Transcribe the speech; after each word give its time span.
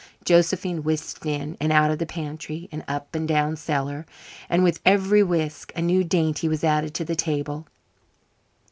Josephine 0.25 0.81
whisked 0.81 1.27
in 1.27 1.55
and 1.61 1.71
out 1.71 1.91
of 1.91 1.99
the 1.99 2.07
pantry, 2.07 2.67
and 2.71 2.83
up 2.87 3.13
and 3.13 3.27
down 3.27 3.55
cellar, 3.55 4.07
and 4.49 4.63
with 4.63 4.79
every 4.83 5.21
whisk 5.21 5.71
a 5.75 5.81
new 5.83 6.03
dainty 6.03 6.47
was 6.47 6.63
added 6.63 6.95
to 6.95 7.05
the 7.05 7.15
table. 7.15 7.67